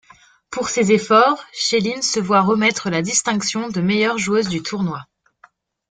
[0.49, 5.05] Pour ses efforts, Schelin se voit remettre la distinction de meilleure joueuse du tournoi.